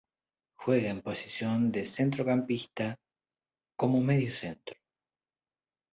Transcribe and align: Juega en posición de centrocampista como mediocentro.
Juega 0.59 0.89
en 0.89 1.03
posición 1.03 1.71
de 1.71 1.85
centrocampista 1.85 2.97
como 3.77 4.01
mediocentro. 4.01 4.75